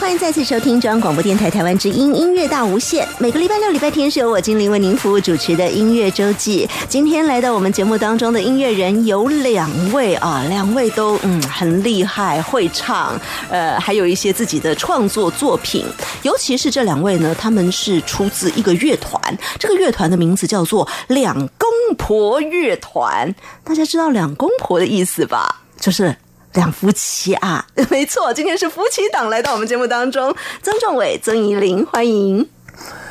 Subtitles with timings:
[0.00, 3.06] 欢迎再次收听中央广播电台台湾之音音乐大无限。
[3.18, 6.68] 每个礼拜六、礼拜天是由我精灵为您服务主持的音乐周记。
[6.86, 13.18] 今天来到我们节目当中的音乐人有两位啊，两位都嗯很厉害，会唱，
[13.48, 15.84] 呃，还有一些自己的创作作品。
[16.22, 19.18] 尤其是这两位呢，他们是出自一个乐团，
[19.58, 23.34] 这个乐团的名字叫做两公婆乐团。
[23.64, 25.62] 大家知道两公婆的意思吧？
[25.80, 26.14] 就是。
[26.56, 30.34] 两夫妻啊， 没错，今天是夫妻档来到我们节目当中。
[30.62, 32.48] 曾仲伟、曾怡玲，欢迎。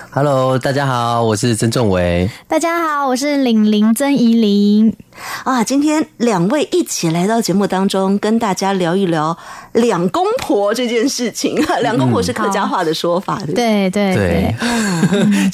[0.09, 2.30] Hello，大家好，我是曾仲伟。
[2.48, 4.95] 大家好，我是玲玲，曾怡玲。
[5.44, 9.38] 啊，今天两位一起来到节目当中，跟大家聊一聊
[9.73, 11.55] 两公婆这件事情。
[11.84, 13.39] 两公婆是客家话的说法。
[13.53, 14.55] 对对对，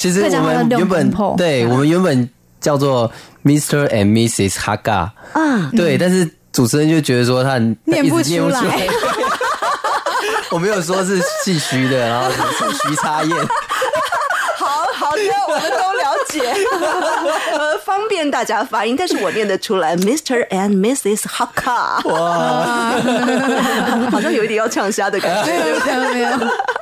[0.00, 2.26] 其实我们原本对我们原本
[2.58, 3.10] 叫做
[3.44, 3.86] Mr.
[3.88, 4.52] and Mrs.
[4.54, 6.26] Haga 啊，对，但是。
[6.52, 8.60] 主持人就觉得说他念不出来，
[10.50, 12.36] 我没有说是戏虚的，然后是
[12.88, 13.34] 虚插音。
[14.58, 16.54] 好好的，我们都了解，
[17.58, 20.46] 呃，方便大家发音，但是我念得出来，Mr.
[20.48, 21.24] and Mrs.
[21.26, 23.00] h a r k a r 哇，
[24.12, 25.74] 好像有一点要呛虾的感觉，没有
[26.12, 26.28] 没有。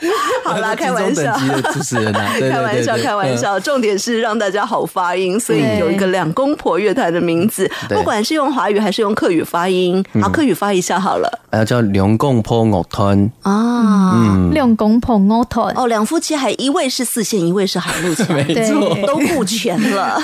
[0.44, 3.58] 好啦， 开玩笑，开玩笑，开玩笑。
[3.60, 11.28] 重点是让大家好发音，所以有一个两公婆乐团的名字，不管是用华语还是用客语发音，啊，客语发一下好了。
[11.50, 15.74] 呃，叫两公婆乐团啊，两公婆乐团。
[15.76, 20.20] 哦，两夫妻还一位是四线，一位是海陆， 没错，都顾全了。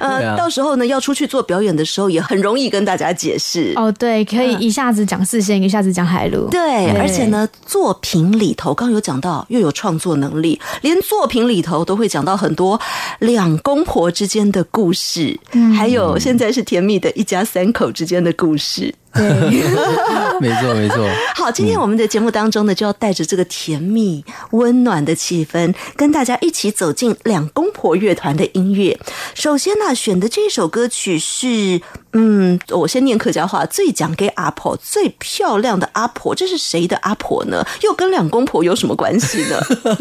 [0.00, 3.72] 呃，到时候呢，要出去做表演的时候，也很容易跟大家解释。
[3.76, 6.48] 哦，对，可以一下子讲四线，一下子讲海陆。
[6.50, 8.33] 对，而且呢，作品。
[8.38, 12.80] 里头刚有讲到，又有创作能力，连作品里头都会讲到很多
[13.20, 15.38] 两公婆之间的故事，
[15.76, 18.94] 还有现在是甜蜜的一家三口之间的故事。
[19.14, 19.50] 对，
[20.40, 21.06] 没错没错。
[21.36, 28.98] 好，今天我们的节目当中呢，就要带着这个甜蜜温暖的气氛，跟大家一起走进两公婆乐团的音乐。
[29.34, 31.80] 首先呢，选的这首歌曲是，
[32.12, 37.64] 嗯，我先念客家话，“最讲给阿婆最漂亮的阿婆”，这是谁的阿婆呢？
[37.82, 39.56] 又跟两公婆有什么关系呢？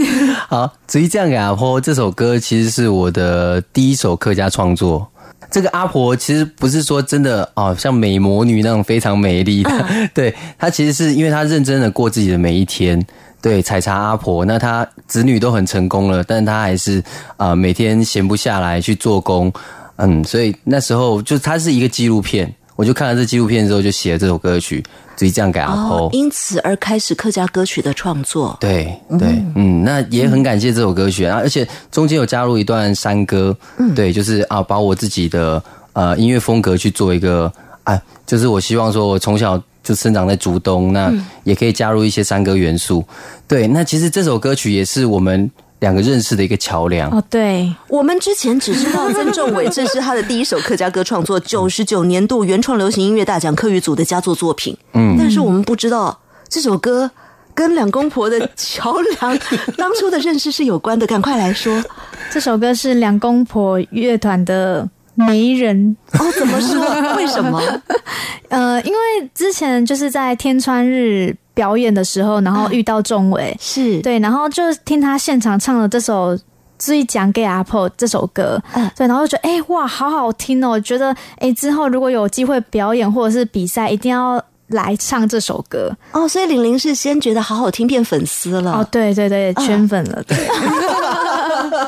[0.50, 5.13] 好，最讲给阿婆这首歌，其实是我的第一首客家创作。
[5.54, 9.70] 这个阿婆其实不是说真的哦，像美魔女那种非常美丽的，
[10.12, 13.00] 对她其实是因为她认真的过自己的每一天，
[13.40, 17.04] 对采茶阿婆，那她子女都很成功了，但她还是
[17.38, 19.54] 啊每天闲不下来去做工，
[19.98, 24.84] 嗯，所以那时候就她是一个纪录片，我就看了这纪录片之后就写了这首歌曲。
[25.16, 28.56] 所以这样给阿婆，因此而开始客家歌曲的创作。
[28.60, 28.84] 对
[29.20, 35.62] 对，嗯，那也很感谢这首歌曲啊，而且中间有加入一段山歌，嗯，对，就是啊，把我自己的
[35.94, 37.52] 呃音乐风格去做一个
[37.84, 41.12] 啊，就是我希望说，我从小就生长在竹东，那
[41.44, 43.04] 也可以加入一些山歌元素。
[43.48, 45.50] 对，那其实这首歌曲也是我们。
[45.84, 56.18] 两个认识的一个桥梁哦，对我们之前只知道曾仲伟，这是他的第一首客家歌创作，九十九年度原创流行音乐大奖客语组的佳作作品，嗯，但是我们不知道
[56.48, 57.12] 这首歌
[57.54, 59.38] 跟两公婆的桥梁
[59.78, 61.84] 当初的认识是有关的，赶快来说，
[62.32, 64.88] 这首歌是两公婆乐团的。
[65.16, 66.32] 没人哦？
[66.38, 66.80] 怎么说？
[67.18, 67.62] 为什么？
[68.50, 76.36] 呃，因为之前就是在天川日表演的时候，然后遇到钟伟，是对，然后就听他现场唱了这首
[76.80, 80.80] 《最讲给阿婆》这首歌，嗯，对，然后觉得哎哇，好好听哦！
[80.80, 86.28] 觉得哎，之后如果有机会表演或者是比赛，一定要来唱这首歌哦。
[86.28, 88.88] 所以玲玲是先觉得好好听，变粉丝了哦。
[88.90, 90.36] 对对对，圈粉了，对。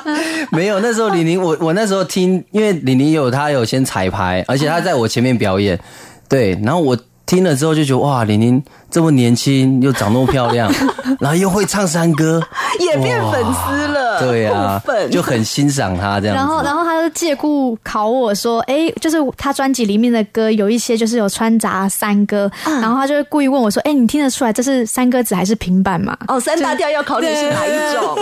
[0.51, 5.79] 没有，那时候李宁，我我那时候听，因为李宁有他有先彩排，而且他在我前面表演，
[6.27, 8.61] 对，然后我听了之后就觉得哇，李宁。
[8.95, 10.71] 这么年轻又长那么漂亮，
[11.19, 12.41] 然后又会唱山歌，
[12.79, 14.19] 也变粉丝了。
[14.21, 14.81] 对啊，
[15.11, 28.17] 就很欣赏他这样然后，然后他就借故考我说：“哎，就是他专辑里面的歌有一些就是有穿插山歌，然后他就会故意问我说：‘哎，你听得出来这是山歌子还是平板吗？’哦，三大调要考虑是哪一种？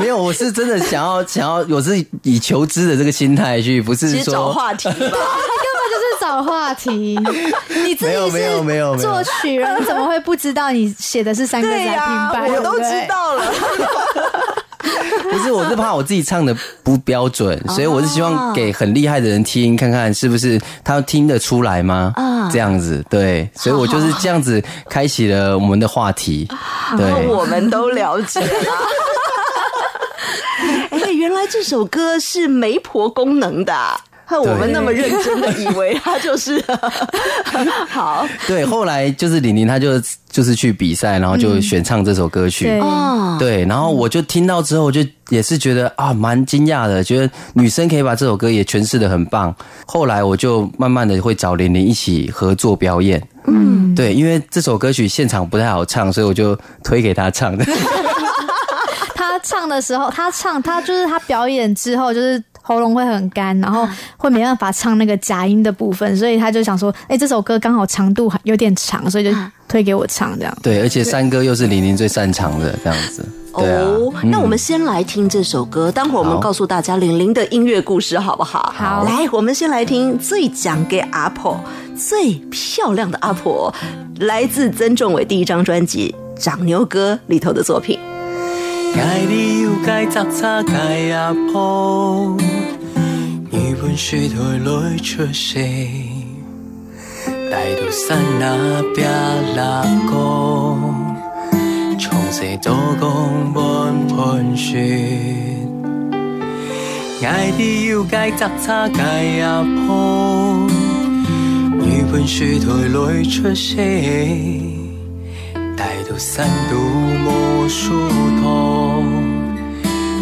[0.00, 7.20] 没有，我是真的想要想要，我是以求知的这个心态去，不是说找话题，根 本就是找话题。
[7.84, 10.13] 你自己是没有没有作曲人，怎么会？
[10.20, 13.44] 不知道你写的是三个家版，我都知道了。
[15.30, 22.12] 不是，我是怕我自己唱的不标准，所以我是希望给很厉害的人听，看看是不是他听得出来吗？
[22.16, 26.46] 啊，这样子对，所以我就是这样子开启了我们的话题。
[26.96, 28.40] 对，我们都了解。
[30.90, 33.74] 哎，原来这首歌是媒婆功能的。
[34.38, 36.62] 我们那么认真的以为他就是
[37.88, 38.64] 好，对。
[38.64, 40.00] 后来就是李宁，他就
[40.30, 42.80] 就是去比赛，然后就选唱这首歌曲。
[43.38, 49.54] 对，然后我就听到之后，就也是觉得啊，蛮惊讶的，觉得女生可以把这首歌也诠释的很棒。
[49.86, 53.22] 后来我就慢慢的会找玲玲一起合作表演。
[53.46, 57.64] 嗯，对，因为这首歌曲现场不太好唱，所以我就推给她唱的。
[59.14, 62.42] 她唱的时候，她唱，她就是她表演之后就是。
[62.66, 69.30] 喉咙会很干，然后会没办法唱那个假音的部分，所以他就想说，哎，这首歌刚好长度有点长，所以就
[69.68, 70.58] 推给我唱这样。
[70.62, 73.22] 对，而且山歌又是玲玲最擅长的这样子。
[73.52, 78.72] 哦，那我们先来听这首歌，待会儿我们告诉大家玲玲的音乐故事好不好？
[78.74, 81.60] 好，来，我们先来听最讲给阿婆，
[81.94, 83.72] 最漂亮的阿婆，
[84.20, 87.98] 来自曾仲伟第一张专辑《长牛歌》里头的作品。
[93.86, 95.56] 半书台来出世，
[97.50, 101.16] 大道山那边冷光，
[102.00, 104.78] 从蛇多光半盘旋，
[107.22, 109.02] 矮的要该杂叉解
[109.42, 110.66] 阿破，
[112.10, 113.76] 半书台来出世，
[115.76, 117.90] 大道山都无树
[118.40, 119.23] 堂。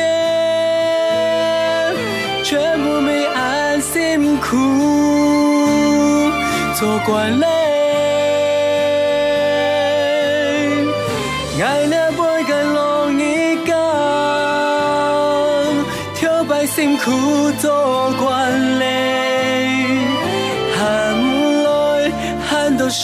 [2.42, 4.50] 全部被安心苦，
[6.80, 7.61] 做惯了。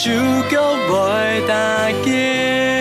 [0.00, 0.12] 受
[0.48, 2.77] 教袂大家。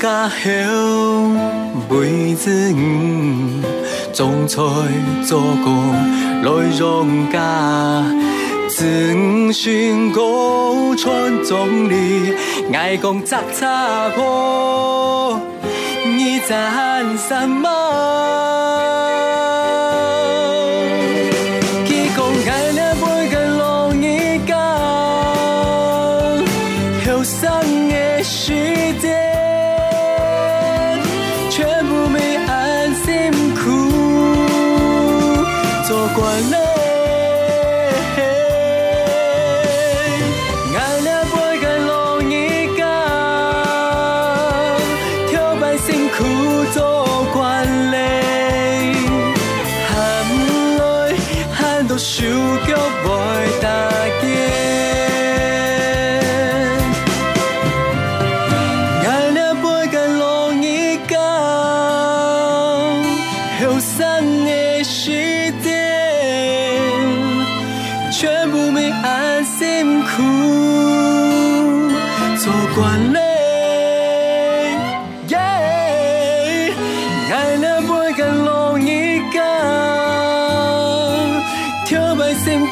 [0.00, 0.46] 家乡，
[1.90, 3.62] 每子五
[4.14, 4.58] 种菜
[5.26, 5.94] 做果
[6.44, 8.04] 来种家，
[8.68, 8.84] 子
[9.52, 12.32] 孙高传宗里，
[12.72, 15.40] 爱讲扎查婆，
[16.16, 18.27] 你赞什么？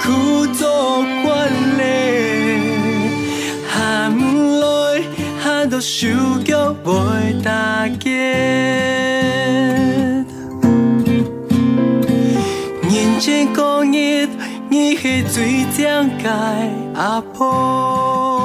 [0.01, 1.49] 苦作惯
[1.79, 2.61] 节，
[3.73, 5.03] 下唔来，
[5.43, 6.11] 下都想
[6.45, 8.11] 叫袂大结。
[12.83, 14.31] 认真工作，
[14.69, 16.29] 你是最正解
[16.95, 18.36] 阿婆。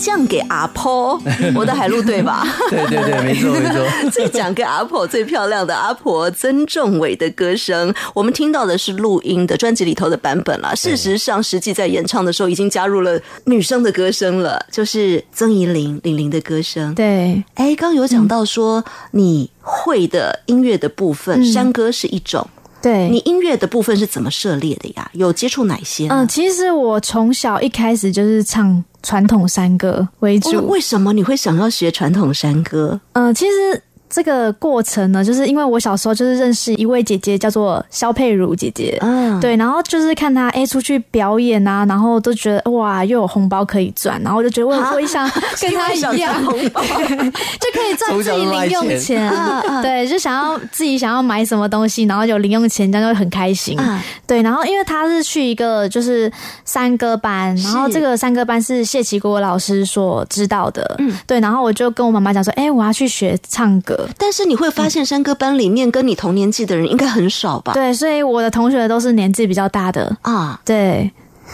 [0.00, 1.20] 讲给阿婆，
[1.54, 2.42] 我的海陆对吧？
[2.70, 4.10] 对对对，没错 没错。
[4.10, 10.74] 再讲给阿婆，最漂亮的阿婆曾仲伟的歌声，我们听到的是录音的专辑里头的版本了。
[10.74, 16.94] 事实上，实际在演唱的时候已经加入了女生的歌声了，就是曾怡玲玲玲的歌声。
[16.94, 22.48] 对，哎，刚有讲到说你会的音乐的部分，山歌是一种。
[22.82, 25.10] 对你音乐的部分是怎么涉猎的呀？
[25.14, 26.08] 有接触哪些？
[26.08, 30.66] 嗯，其实我从小一开始就是唱传统山歌为主。
[30.66, 33.00] 为什么你会想要学传统山歌？
[33.12, 33.82] 嗯，其实。
[34.10, 45.30] 这个过程呢，就是因为我小时候就是认识一位姐姐，叫做肖佩茹姐姐，嗯，对，然后就是看她哎出去表演啊，然后都觉得哇又有红包可以赚，然后我就觉得我也会想
[45.62, 46.12] 跟她一样，
[46.44, 49.32] 就可以赚自己零用钱，
[49.80, 53.78] 对，就想要自己想要买什么东西，然后有零用钱这样就会很开心，
[54.26, 56.30] 对，然后因为她是去一个就是
[56.64, 63.98] 三歌班，然后这个三歌班是谢奇国老师所知道的，嗯，对，然后我就跟我妈妈讲说，哎，我要去学唱歌。
[64.18, 67.72] 但是你会发现，山歌班里面跟你同年纪的人应该很少吧？
[67.72, 70.58] 对，所以我的同学都是年纪比较大的啊。
[70.64, 71.10] 对，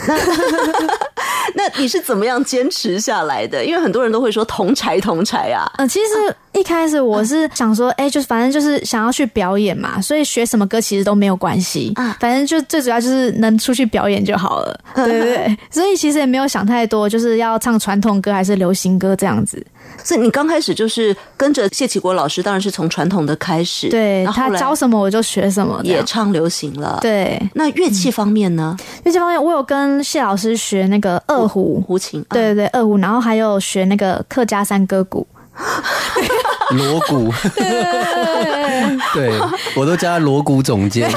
[0.07, 0.17] 那
[1.55, 3.65] 那你是怎么样坚持下来的？
[3.65, 5.71] 因为很多人都会说同柴同柴呀。
[5.79, 12.17] 嗯，其实一开始我是想说，哎，就是反正就是想要去表演嘛，所以学什么歌其实都没有关系，啊。
[12.21, 14.79] 反正就最主要就是能出去表演就好了。
[14.95, 19.65] 对对对，所以其实也没有想太多，就是要唱传统歌还是流行歌这样子。
[20.03, 23.89] 所以你刚开始就是跟着谢启国老师，当然是从传统的开始。
[23.89, 26.99] 对他教什么我就学什么，也唱流行了。
[27.01, 28.77] 对，那乐器方面呢？
[29.05, 32.25] 乐器方面，我有跟谢老师学那个二胡、胡琴。
[32.31, 35.27] 对对对，二胡，然后还有学那个客家山歌鼓，
[36.71, 37.33] 锣鼓。
[39.15, 39.39] 对，
[39.75, 41.11] 我都叫他锣鼓总监。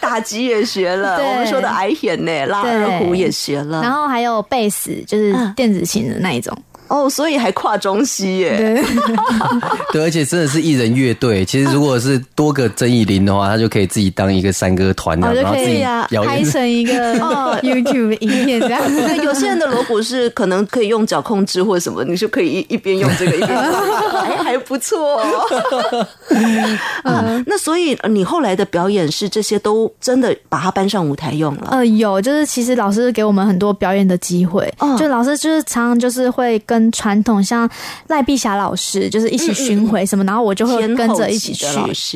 [0.00, 6.56] 打击也学了，我们说的矮眼呢，拉二胡也学了，然后还有贝斯，就是电子琴的那一种。
[6.88, 8.82] 哦，所以还跨中西耶？
[9.92, 11.44] 对， 而且真的是一人乐队。
[11.44, 15.82] 其实如果是多个曾艺林的话，他就可以自己当一个山歌团的，然后自己
[16.26, 18.80] 拍成一个 哦 YouTube 影片这样。
[19.06, 23.50] 对，有些人的锣鼓是可能可以用脚控制或什么，你就可以一边用这个一边。
[24.42, 25.46] 还不错哦。
[27.46, 31.68] 那所以你后来的表演是这些都真的把它搬上舞台用了？
[31.70, 36.77] 呃，有，就是其实老师给我们很多表演的机会，就老师就是常常就是会跟。
[36.92, 37.68] 传统像
[38.06, 41.66] 赖碧霞老师，就是一起巡回什么，然后我就会跟着一起去，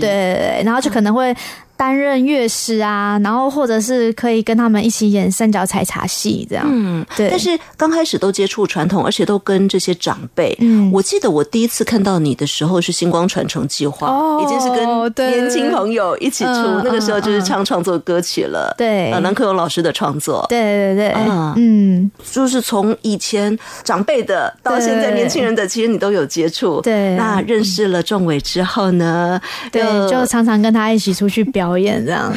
[0.01, 1.35] 对对对，然后就可能会。
[1.77, 6.65] 担任乐师啊，然后或者是可以跟他们一起演三角采茶戏这样。
[6.69, 7.29] 嗯，对。
[7.31, 10.57] 但是刚开始都接触传统，而且都跟这些长辈。
[10.61, 14.09] 嗯，我记得我第一次看到你的时候是星光传承计划，
[14.43, 16.51] 已经是跟年轻朋友一起出，
[16.85, 18.73] 那个时候就是唱创作歌曲了。
[18.79, 20.47] 对，啊，南克勇老师的创作。
[20.49, 21.15] 对对对，
[21.57, 26.81] 嗯，就是从以前长辈的到现在年轻人的，其实你都有接触。
[26.83, 29.41] 对，那认识了仲伟之后呢，
[29.73, 31.62] 对，就常常跟他一起出去表。
[31.63, 32.33] 表演这样，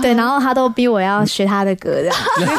[0.00, 2.14] 对，然后他都逼我要学他的歌这样，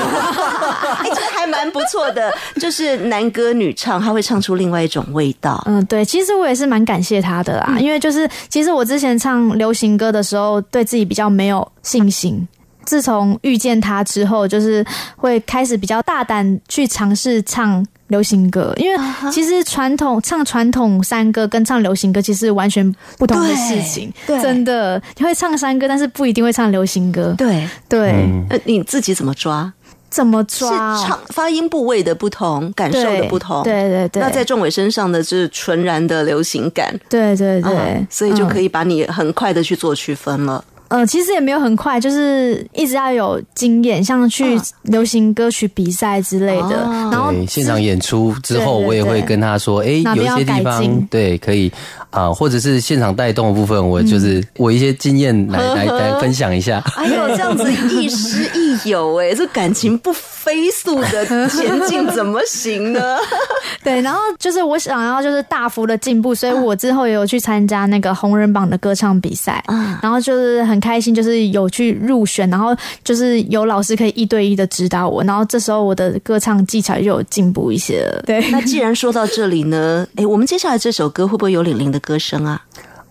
[1.03, 5.63] 其实还蛮不错的，就是男歌女唱，他会唱出另外一种味道。
[5.65, 12.47] 嗯，对，其实我也是蛮感谢他的啦，因为就是其实我之前唱流行歌的时候，对自己比较没有信心。
[12.85, 14.85] 自从遇见他之后，就是
[15.15, 18.99] 会开始比较大胆去尝试唱流行歌，因为
[19.31, 25.01] 其实传统唱传统山歌跟唱流行歌其实完全不同的事情，真的。
[25.17, 27.33] 你会唱山歌，但是不一定会唱流行歌。
[27.37, 29.71] 对对，那你自己怎么抓？
[30.09, 30.69] 怎么抓？
[31.07, 33.63] 唱发音部位的不同，感受的不同。
[33.63, 34.21] 对对对。
[34.21, 36.93] 那在仲伟身上的就是纯然的流行感。
[37.07, 38.05] 对对对。
[38.09, 40.61] 所以就可以把你很快的去做区分了。
[40.91, 46.83] 嗯，其实也没有很快，就是一直要有经验，像去流行歌曲比赛之类的。
[47.09, 51.71] 然后现场演出之后，我也会跟他说，哎，有一些地方对可以
[52.09, 56.83] 啊，或者是现场带动的部分，我就是我一些经验来来来分享一下。
[56.97, 58.70] 哎呦，这样子一时一。
[58.85, 63.17] 有哎，这感情不飞速的 前进怎么行呢？
[63.83, 69.63] 对，然后就是我想要就是大幅的进步，所以我之后也有去参加那个红人榜的歌唱比赛
[70.01, 78.07] 然后就是很开心，就是有去入选，然后就是有老师可以一对一的指导我，然后这时候我的歌唱技巧就有进步一些。
[78.25, 82.61] 对，那既然说到这里呢，哎，我们接下来这首歌会不会有玲玲的歌声啊？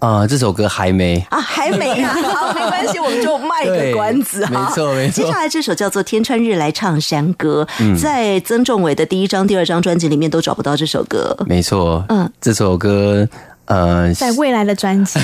[0.00, 2.14] 呃，这首歌还没啊，还没啊，
[2.54, 4.68] 没关系，我们就卖个关子哈。
[4.68, 5.22] 没错，没错。
[5.22, 7.66] 接下来这首叫做《天穿日》来唱山歌，
[8.02, 11.36] 在曾仲伟的第一张、第二张专辑里面都找不到这首歌。
[11.46, 13.28] 没错，嗯，这首歌
[13.66, 15.20] 呃，在未来的专辑。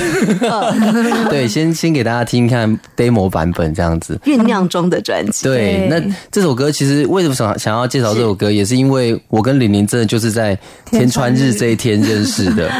[1.27, 4.19] 对，先先给大家听看 demo 版本这样子。
[4.25, 5.43] 酝酿中的专辑。
[5.45, 5.99] 对，那
[6.31, 10.55] 这首歌其实为什么想想要介绍这首歌，也是因为我跟李宁真的就是在
[10.85, 12.69] 天穿日这一天认识的。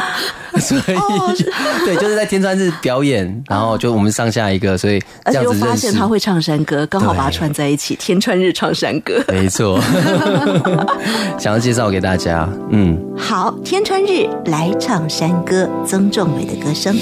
[0.60, 1.44] 所以，
[1.84, 5.58] 对，就是在天川日表演，然后就我们上下一个，所以这样子。
[5.58, 7.94] 发现他会唱山歌，刚好把它串在一起。
[7.96, 9.78] 天川日唱山歌，没错，
[11.38, 12.48] 想要介绍给大家。
[12.70, 16.96] 嗯，好，天川日来唱山歌，曾仲伟的歌声。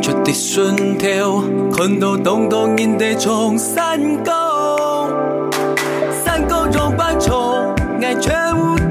[0.00, 1.42] 着地信條，
[1.72, 5.08] 困到蕩蕩然地從山高，
[6.24, 8.30] 山高撞不從，捱出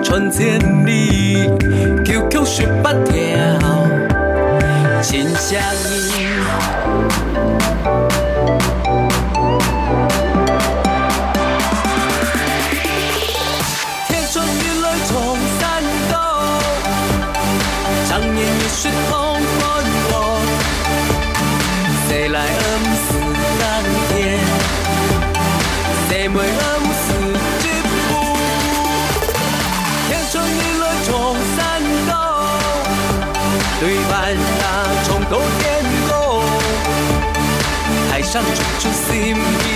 [0.02, 1.50] 傳千里
[2.06, 3.16] ，QQ 說不停，
[5.02, 5.62] 請相
[5.98, 6.03] 依。
[38.34, 39.73] Shall you seem me?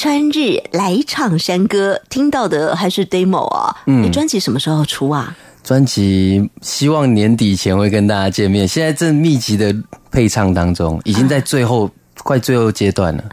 [0.00, 3.74] 川日来唱山歌，听到的还是 demo 啊？
[3.88, 5.36] 嗯，专辑什么时候出啊？
[5.64, 9.74] 专辑希望年底前会跟大家见面，现在正密集的
[10.12, 11.90] 配唱当中，已经在最后
[12.22, 13.24] 快最后阶段了。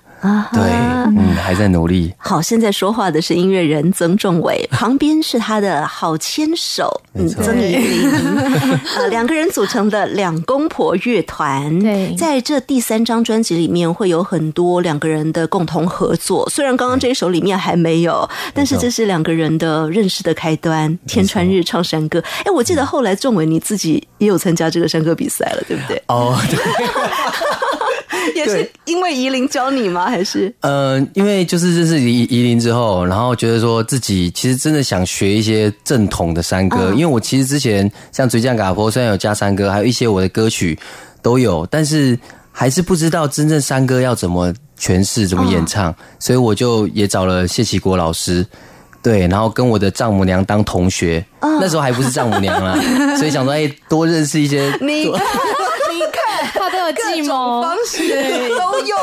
[0.53, 0.61] 对，
[1.17, 2.13] 嗯，还在努力。
[2.17, 7.01] 好，现在说话的是音乐人曾仲伟， 旁边是他的好牵手
[7.37, 8.11] 曾怡林，
[8.97, 11.79] 呃，两个人组成的两公婆乐团。
[11.79, 20.85] 对，在这第三张专辑里面会有很多两个人的共同合作，虽然刚刚这一首里面还没有，但是这是两个人的认识的开端。
[21.07, 26.01] 天穿日唱山歌，哎，我记得后来仲伟你自己也有参加这个山歌比赛了，对不对？
[26.07, 26.37] 哦。
[28.33, 30.09] 也是因为夷陵教你吗？
[30.09, 30.53] 还是？
[30.61, 40.77] 嗯，因为就是认识夷夷陵之后，然后觉得说自己其实真的想学一些正统的山歌，因为我其实之前像《追江嘎坡》，虽然有加山歌，还有一些我的歌曲
[41.21, 42.17] 都有，但是
[42.51, 48.45] 还是不知道真正山歌要怎么诠释、怎么演唱，所以我就也找了谢启国老师，
[49.03, 52.77] 对，然后跟我的丈母娘当同学，那时候还不是丈母娘啊，
[53.17, 54.71] 所以想说，哎，多认识一些。
[56.93, 58.09] 计谋，方式
[58.57, 58.95] 都有，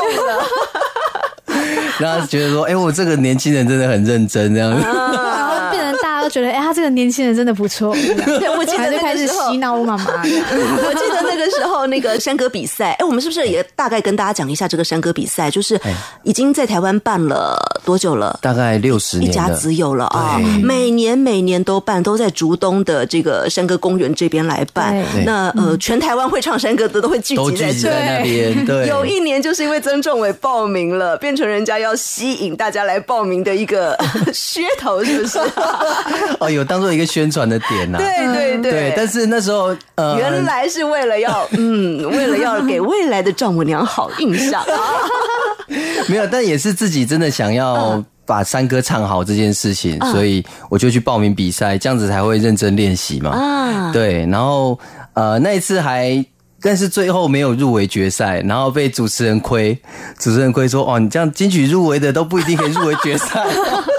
[1.99, 7.89] 然后觉得说，哎，我这个年轻人真的很认真这样子，然后变成大家都觉得，哎，他这个年轻人真的不错。
[7.89, 15.79] 我记得开始洗脑我妈妈，我记得那个时候那个山歌比赛，哎，我们是不是也大概跟大家讲一下这个山歌比赛，就是
[16.23, 17.72] 已经在台湾办了。
[17.83, 18.37] 多久了？
[18.41, 20.39] 大概六十年，一家子有了啊！
[20.63, 24.95] 每年每年都办，都在竹东的这个山歌公园这边来办。
[25.25, 28.65] 那呃，全台湾会唱山歌的都会聚集在那边。
[28.65, 33.95] 对，有一年就是因为曾仲伟报名了，变成人家要吸引大家来报名的一个
[34.33, 35.39] 噱头，是不是？
[36.39, 37.97] 哦，有当做一个宣传的点呐。
[37.97, 38.71] 对对对。
[38.73, 44.63] 对，但是那时候呃，原来是为了要嗯，为了要给未来的丈母娘好印象。
[46.09, 47.72] 没有，但也是自己真的想要。
[47.73, 53.31] 然后把山歌唱好这件事情，所以我就去报名比赛，这样子才会认真练习嘛。
[53.31, 54.25] 啊，对。
[54.27, 54.77] 然后
[55.13, 56.23] 呃，那一次还，
[56.61, 59.75] 但是最后没有入围决赛，然后被主持人亏，
[60.17, 63.41] 主持人亏说：“哦，你这样金曲入围的都不一定可以入围决赛。”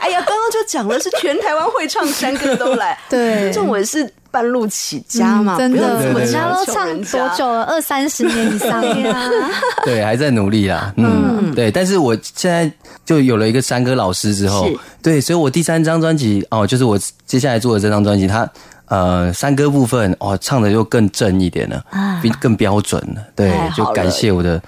[0.00, 7.64] 哎呀，刚刚就讲了，是全台湾会唱山歌都来，对，因文我是半路起家嘛，真的，我家都唱多久了？
[7.64, 9.30] 二三十年以上呀。
[9.84, 10.92] 对，还在努力啊。
[10.96, 12.70] 嗯，对，但是我现在。
[13.04, 14.68] 就有了一个山歌老师之后，
[15.02, 18.48] 对，所以我第三张专辑哦，就是我接下来做的这张专辑，它
[18.86, 21.82] 呃山歌部分哦唱的又更正一点了，
[22.22, 23.22] 比更标准了。
[23.34, 24.62] 对，就感谢我的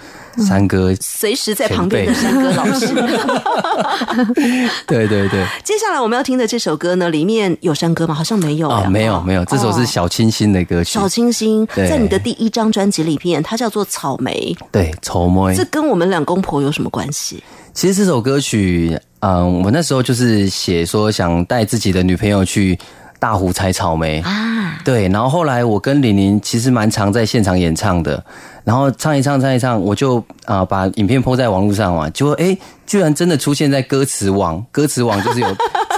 [0.48, 0.92] 山歌。
[1.00, 2.86] 随时在旁边的山歌老师。
[4.86, 5.46] 对对对。
[5.62, 8.14] 接下来我们要听的这首歌呢，里面有山歌吗？
[8.14, 10.94] 好像没有啊，没有没有，这首是小清新的歌曲。
[10.94, 14.56] 小清新在你的第一张专辑里面，它叫做草莓。
[14.72, 15.54] 对，草莓。
[15.54, 17.40] 这跟我们两公婆有什么关系？
[17.74, 22.78] 其实这首歌曲，嗯，我那时候就是写说想带自己的女朋友去
[23.18, 25.08] 大湖采草莓啊，对。
[25.08, 28.22] 然后后来我跟李宁其实蛮常在现场演唱的，
[28.62, 32.56] 然后唱一唱唱一唱，我就啊把影片铺在网络上嘛，结果哎，
[32.86, 35.46] 居然真的出现在歌词网，歌词网就是有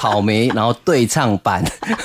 [0.00, 1.64] 草莓，然后对唱版。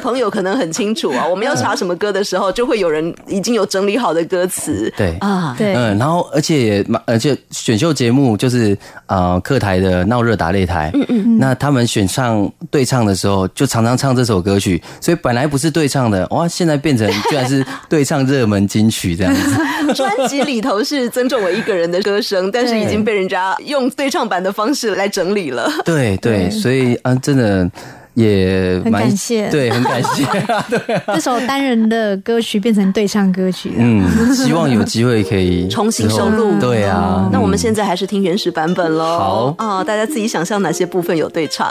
[0.00, 4.92] 朋友可能很清楚啊，我们要查什么歌的时候，就会有人已经有整理好的歌词。
[4.96, 19.60] 对啊，对，嗯，然后而且而且选秀节目就是啊，客台的闹热打擂台，嗯嗯，那他们选唱对唱的时候，就常常唱这首歌曲，所以本来不是对唱的，哇，现在变成居然是对唱热门金曲这样子。
[19.94, 25.68] 专辑里头是曾仲伟一个人的歌声，但是已经被人家用对唱版的方式来整理了。
[25.84, 27.70] 对对，所以啊，真的。
[28.14, 30.24] 也很感谢，对，很感谢。
[31.14, 37.28] 这首单人的歌曲变成对唱歌曲，嗯，希望有机会可以 重新收录，对啊。
[37.32, 39.04] 那我们现在还是听原始版本喽。
[39.18, 41.70] 好啊，大家自己想象哪些部分有对唱。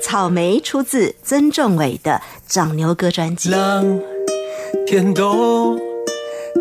[0.00, 2.12] 草莓出自曾仲伟的
[2.46, 3.50] 《长牛歌》专辑。
[4.86, 5.78] 天都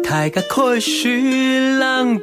[0.03, 2.17] 太个可以去朗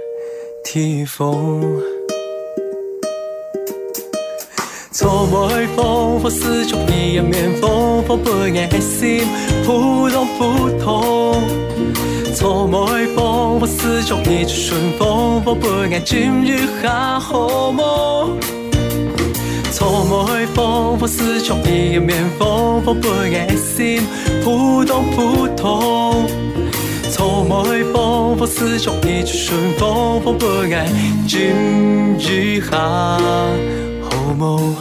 [0.64, 1.80] 提风，
[4.92, 9.22] 做每风风四处飘渺，风风不挨心，
[9.64, 11.42] 扑通扑通。
[12.36, 18.38] 错每风，我始终一直顺风，我不敢今日下好梦。
[19.72, 24.02] 错莫风，我始终一面风，我不敢心
[24.44, 26.26] 扑通扑通。
[27.10, 30.86] 错莫风，我始终一直顺风，我不敢
[31.26, 31.56] 今
[32.18, 32.76] 日下
[34.10, 34.76] 好梦。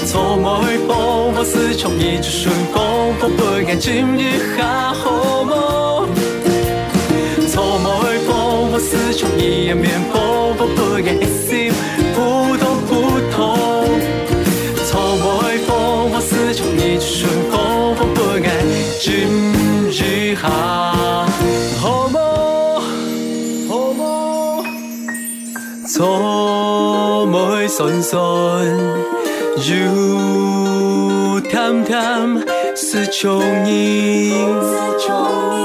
[0.07, 6.07] 从某风，我四川一直顺风，风不夜今日还好吗？
[7.51, 11.64] 从某日风，我四川一夜绵风，风不夜 AC。
[27.85, 28.19] 山山
[29.69, 32.43] 如汤汤，
[32.75, 33.31] 思乡
[33.71, 34.31] 意。
[34.33, 34.73] 思
[35.07, 35.21] 乡
[35.55, 35.57] 意。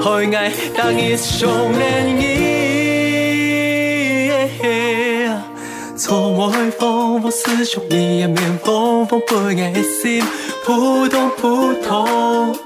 [0.00, 2.24] 何解打起乡恋意？
[4.30, 4.64] 哎嘿。
[5.96, 10.24] 错莫风风思乡意，面风风不挨心。
[10.64, 12.56] 扑通扑通。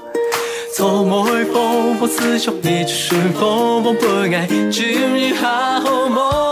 [0.73, 6.42] 错莫风风思乡意，出门风风不挨金玉好梦。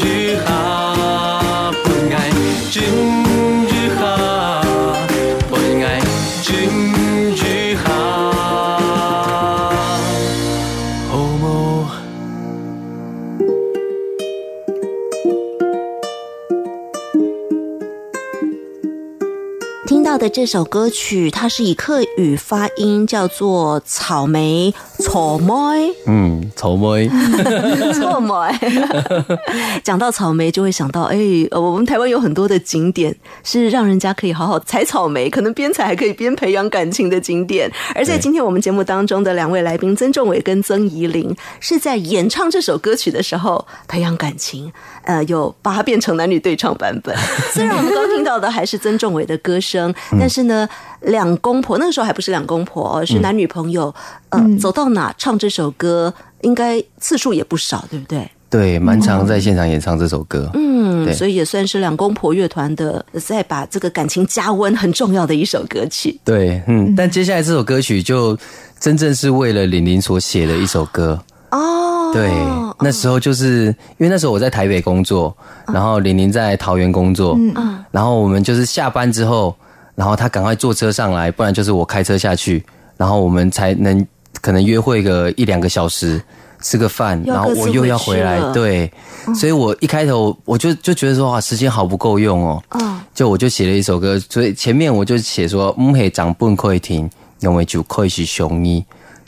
[0.00, 2.30] 日好，不爱
[2.70, 2.80] 今
[3.68, 4.64] 日好，
[5.50, 6.89] 不爱。
[20.20, 25.50] 的这首歌曲，它是以客语发音，叫做草莓，草莓，
[26.06, 27.08] 嗯，草莓，
[27.98, 28.36] 草莓。
[29.82, 31.16] 讲到草莓，就会想到，哎，
[31.50, 37.70] 呃，我们台湾有很多的景点是让人家可以好好采草莓，可能边采还可以边培养感情的景点。
[37.94, 44.70] 而在今天我们节目当中的两位来宾曾仲伟跟曾怡玲，是在演唱这首歌曲的时候培养感情，
[45.04, 47.16] 呃，有把它变成男女对唱版本。
[47.54, 49.94] 虽然我们刚听到的还是曾仲伟的歌声。
[50.18, 50.68] 但是呢，
[51.02, 53.94] 两公婆那个时候还不是两公婆，是男女朋友。
[54.30, 58.28] 嗯，走到哪唱这首歌，应该次数也不少，对不对？
[58.48, 60.50] 对，蛮常在现场演唱这首歌。
[60.54, 66.18] 嗯，所以也算是两公婆乐团的，在把这个感情加温很重要的一首歌曲。
[66.24, 66.92] 对，嗯。
[66.96, 68.36] 但接下来这首歌曲就
[68.80, 71.18] 真正是为了玲玲所写的一首歌
[71.52, 72.10] 哦。
[72.12, 72.28] 对，
[72.80, 73.66] 那时候就是
[73.98, 75.36] 因为那时候我在台北工作，
[75.68, 79.54] 然后玲玲在桃园工作，嗯，然后我们就是下班之后。
[80.00, 82.64] 然后他赶快坐车上来，不然就是我开车下去，
[82.96, 84.02] 然后我们才能
[84.40, 86.18] 可能约会个一两个小时，
[86.62, 88.40] 吃个饭，然后我又要回来。
[88.54, 88.90] 对，
[89.38, 92.64] 所以，我一开头我就就觉得说哇，时间好不够用哦。
[92.70, 97.08] 嗯，就我就写了一首歌，所以前面我就写说，嗯嘿，长不可以停，
[97.40, 98.82] 因为就可以是熊你，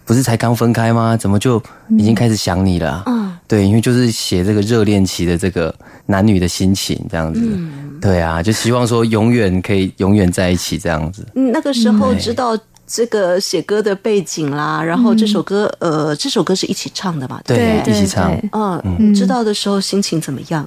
[0.06, 1.14] 不是才刚分开吗？
[1.14, 3.02] 怎么就已经开始想你了？
[3.04, 3.21] 嗯。
[3.52, 5.74] 对，因为就是写这个热恋期的这个
[6.06, 7.54] 男女的心情这样子，
[8.00, 11.22] 对啊，就希望说永远可以永远在一起这样子。
[11.34, 18.34] 那个时候知道这个写歌的背景啦，然后这首歌呃，这首歌是一起唱的嘛，对，一起唱。
[18.52, 20.66] 嗯，知道的时候心情怎么样？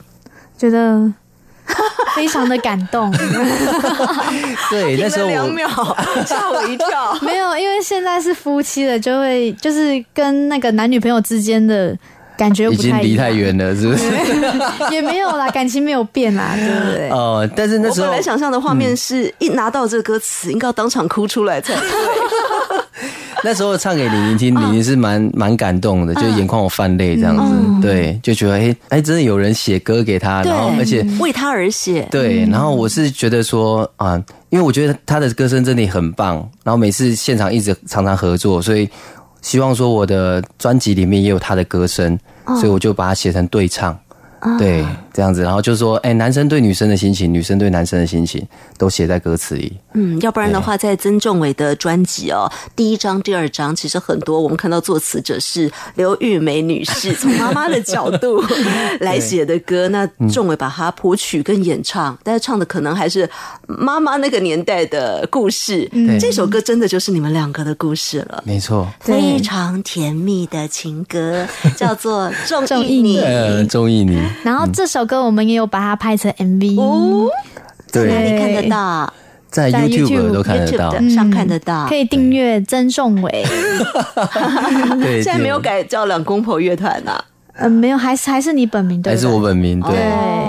[0.56, 1.12] 觉得
[2.16, 3.10] 非常的感动。
[4.70, 5.68] 对，那时候秒
[6.28, 11.98] 吓我一跳， 没有，因为现在是夫妻了，就会就是跟那个男女朋友之间的。
[12.38, 14.04] 感觉已经离太远了，是不是？
[14.92, 17.10] 也没有啦，感情没有变啦，对不对？
[17.10, 21.84] 哦，但是那时候我本来想象的画面是一拿到这歌词，应该当场哭出来才对。
[23.44, 32.44] 那时候唱给李宁听， 李宁是蛮蛮感动的，就眼眶我泛泪这样子，对，就觉得哎哎，真的有人写歌给他，然后而且为他而写，对。
[32.50, 34.16] 然后我是觉得说啊，
[34.50, 38.90] 因为我觉得他的歌声真的很棒，然后每次现场一直常常合作，所以。
[39.46, 42.18] 希望说我的专辑里面也有他的歌声，
[42.56, 43.96] 所以我就把它写成对唱，
[44.58, 44.84] 对。
[45.16, 48.46] 这样子，然后就说，哎，男生对女生的心情，女生对男生的心情，
[48.78, 49.72] 都写在歌词里。
[49.94, 58.44] 嗯，要不然的话，在曾仲伟的专辑哦，第一章、第二章，其实很多我们看到作词者是刘玉梅女士， 从妈妈的角度
[59.00, 59.88] 来写的歌。
[59.88, 63.28] 那仲伟把它谱曲跟演唱，但是唱的可能还是
[63.68, 65.88] 妈妈那个年代的故事。
[65.94, 68.86] 嗯，这首歌真的就是你们两个的故事了，没错。
[69.00, 71.48] 非常甜蜜的情歌，
[71.78, 72.30] 叫做
[72.68, 73.18] 《中意你》，
[73.68, 74.22] 中意你。
[74.44, 75.05] 然后这首。
[75.06, 77.30] 哥，我们也有把它拍成 MV，
[77.92, 79.14] 对，哪里看得到？
[79.50, 83.46] 在 YouTube 都看得到，上看得到，可以订阅曾仲伟。
[85.24, 87.18] 现在没有改叫两公婆乐团呐？
[87.58, 89.92] 嗯，没有，还是还是你本名对，还是我本名对。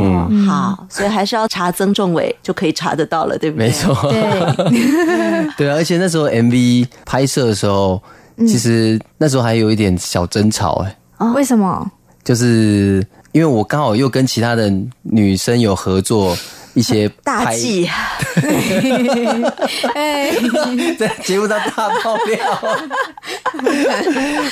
[0.01, 3.67] 嗯，好，所以还是要查曾仲伟就可以查得到了，对不对？
[3.69, 8.03] 没错，对， 对而且那时候 MV 拍摄的时候，
[8.39, 11.29] 其实那时候还有一点小争吵哎。
[11.33, 11.89] 为什么？
[12.25, 13.07] 就是。
[13.37, 14.73] 因为我刚好又跟其他的
[15.03, 16.35] 女生有合作
[16.73, 17.85] 一些 大戏，
[19.95, 20.31] 哎，
[21.23, 21.69] 节目到大
[22.03, 22.59] 爆料，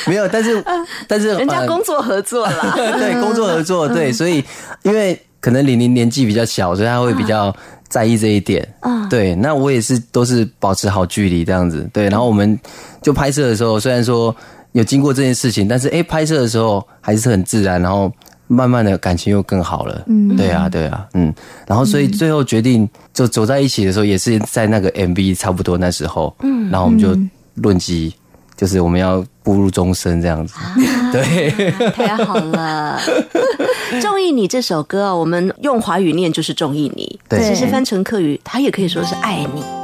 [0.06, 0.62] 没有，但是
[1.08, 4.44] 但是人家工作合作啦，对工作合作对，所以
[4.82, 7.56] 因为可能玲玲年纪比较小，所以他会比较
[7.88, 12.58] 在意这一点，啊，对，那我也是都是保持好距离这样子，对，然后我们
[13.00, 14.34] 就拍摄的时候，虽然说
[14.72, 18.12] 有经过这件事情，但是哎，拍摄的时候还是很自然，然后。
[18.46, 21.32] 慢慢的感情又更好了，嗯，对啊，对啊，嗯，
[21.66, 27.16] 然后所以最后决定就走在一起的时候，也是在那个 MV 差不多那时候，嗯，然后我们就
[27.62, 28.14] 论及，
[28.56, 30.54] 就是我们要步入终身这样子，
[31.12, 31.50] 对，
[31.92, 33.00] 太好了，
[34.02, 39.83] 中 意你这首歌啊，我们用华语念就是中意你，对，其实翻成客语，它也可以说是爱你。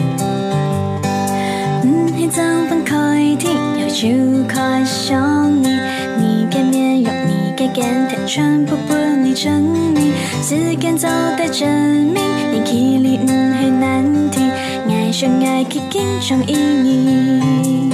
[3.31, 4.09] 一定要就
[4.53, 5.69] 快想你，
[6.19, 9.61] 你偏偏让你给感叹，全部不你证
[9.93, 10.11] 明，
[10.43, 12.15] 时间早待证明，
[12.51, 14.41] 你毅力唔系难题，
[14.89, 17.89] 爱上爱嘅经常意义。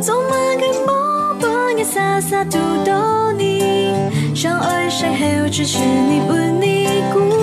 [0.00, 3.96] 做乜嘅梦本该傻傻读到你，
[4.32, 7.41] 相爱相后只是你不你孤。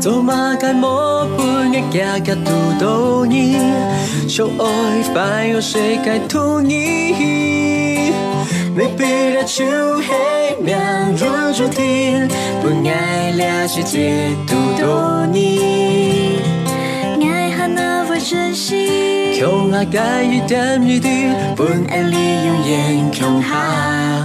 [0.00, 0.86] 走马盖木
[1.36, 3.56] 本，人家家独多尼。
[4.28, 8.12] 手握一把有世界土尼，
[8.76, 9.64] 没必要求
[9.98, 12.28] 黑面，专注听。
[12.62, 13.98] 不爱了解再
[14.86, 16.38] 多尼，
[17.24, 19.34] 爱和那份珍惜。
[19.36, 24.24] 穷人家遇到雨滴，不安利用烟穷怕，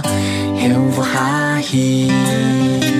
[0.60, 2.93] 幸福哈希。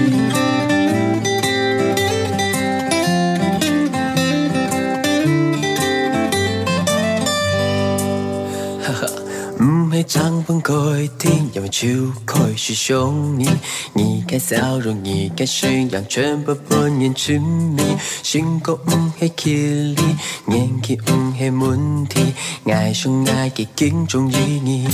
[9.94, 13.48] 唔係張本奎踢，也不許奎兄你。
[13.92, 17.78] 你看笑容，你看神樣，全部不念出名。
[18.24, 20.02] 想高唔係距离，
[20.52, 22.34] 年纪唔係问题，
[22.68, 24.84] 爱相爱記緊重意你。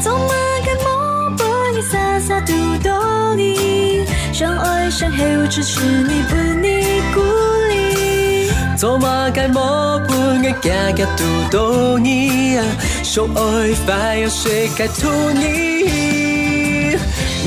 [0.00, 0.28] 怎么
[0.64, 4.04] 该莫不的傻傻独斗你？
[4.32, 7.20] 相爱相爱只是你不理不
[7.68, 8.50] 理。
[8.76, 12.58] 怎么该莫不的惊惊独斗你
[13.02, 16.25] 相爱相爱无该图你。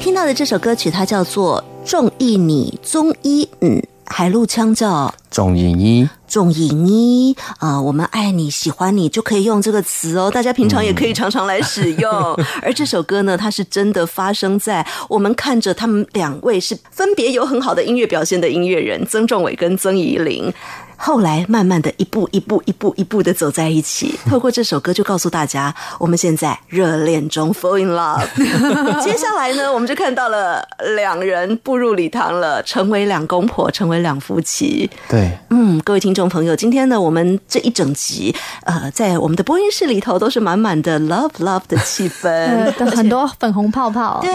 [0.00, 3.82] 听到的这首歌曲，它叫做《中意你》，中意嗯。
[4.08, 10.30] 海陆腔叫重音一，重音一啊，我们爱你，喜欢你就可以用这个词哦。
[10.30, 12.10] 大家平常也可以常常来使用。
[12.62, 20.52] 而这首歌呢，它是真的发生在我们看着他们两位是分别有很好的音乐表现的音乐人——曾仲伟跟曾怡玲。
[21.00, 28.26] 后来慢慢的一步一步一步一步的走在一起， 透过这首歌就告诉大家，我们现在热恋中，fall in love。
[29.02, 30.62] 接下来呢，我们就看到了
[30.96, 34.90] 两人步入礼堂了，成为两公婆，成为两夫妻。
[35.08, 38.34] 对，嗯，各位听众朋友，今天呢，我们这一整集，
[38.64, 44.18] 呃，在我们的播音室里头都是满满的 love love 的气氛， 很多粉红泡泡。
[44.20, 44.34] 对，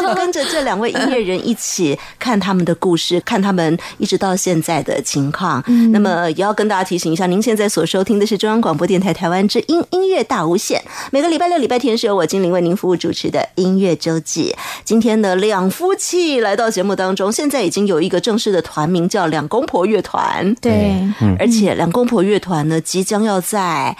[0.00, 5.62] 就跟着这两位音乐人一起看他们的故事，看他们一直到现在的情况。
[5.90, 10.80] 那么也要跟大家提醒一下，您现在所收听的是中央广播电台台湾之音音乐大无限。
[11.10, 14.54] 每个礼拜六、礼拜天是由我精灵为您服务主持的音乐周记。
[14.84, 20.54] 今天的两夫妻来到节目当中，现在已经有一个正式的团名叫两公婆乐团。
[20.60, 20.94] 对，
[21.38, 23.96] 而且两公婆乐团呢，即将要在。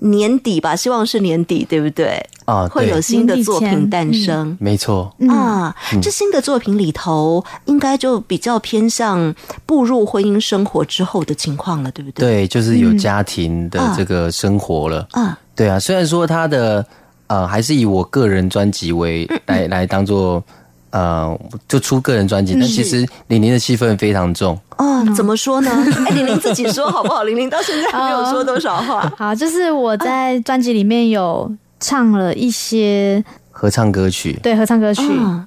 [0.00, 2.16] 年底吧，希望是年底，对不对？
[2.44, 5.14] 啊，会有新的作品诞生，没错。
[5.28, 9.34] 啊，这新的作品里头，应该就比较偏向
[9.66, 12.20] 步入婚姻生活之后的情况了，对不对？
[12.28, 15.06] 对，就是有家庭的这个生活了。
[15.12, 15.78] 嗯，对啊。
[15.78, 16.84] 虽然说他的
[17.26, 20.42] 呃，还是以我个人专辑为来来当做。
[20.90, 21.38] 呃，
[21.68, 24.58] 就出个人专辑，但其实玲玲的戏份非常重。
[24.78, 25.70] 哦，怎么说呢？
[26.08, 27.22] 哎，玲玲自己说好不好？
[27.22, 29.12] 玲玲到现在还没有说多少话。
[29.16, 33.22] 好，就是我在专辑里面有唱了一些
[33.52, 35.02] 合唱歌曲，对合唱歌曲，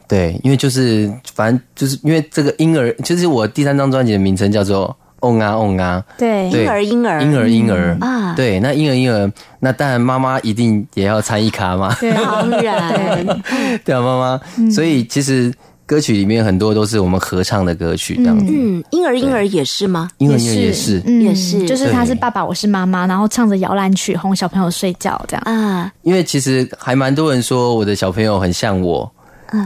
[0.08, 4.96] 对，因为就是反正就是因为这个婴儿，就是我第三张专辑的名称叫做。
[5.24, 13.26] 哄啊哄啊，对，婴儿婴儿婴儿婴儿啊，对，那婴儿婴儿，那当然妈妈一定也要参一卡嘛，当然，
[13.86, 15.52] 对啊，妈妈，所以其实
[15.86, 18.48] 歌曲里面很多都是我们合唱的歌曲，这样子。
[18.52, 20.10] 嗯，婴儿婴儿也是吗？
[20.18, 25.90] 婴儿婴儿也是，也是，就是他是爸爸，我是妈妈，然后唱着摇篮曲哄小朋友睡觉，这样啊。
[26.02, 29.10] 因为其实还蛮多人说我的小朋友很像我，